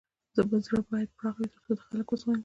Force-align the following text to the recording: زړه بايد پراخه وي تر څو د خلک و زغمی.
زړه 0.65 0.81
بايد 0.89 1.09
پراخه 1.17 1.39
وي 1.41 1.47
تر 1.53 1.59
څو 1.65 1.71
د 1.77 1.79
خلک 1.85 2.07
و 2.09 2.19
زغمی. 2.21 2.39